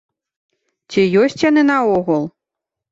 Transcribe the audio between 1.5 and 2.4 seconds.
наогул?